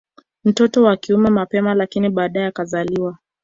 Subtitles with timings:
[0.43, 3.17] Mtoto wa kiume mapema lakini baadae akazaliwa